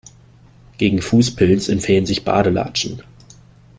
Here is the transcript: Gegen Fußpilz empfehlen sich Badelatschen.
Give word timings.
Gegen 0.79 0.99
Fußpilz 0.99 1.69
empfehlen 1.69 2.07
sich 2.07 2.23
Badelatschen. 2.25 3.03